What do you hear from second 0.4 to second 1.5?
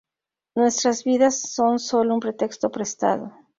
Nuestras vidas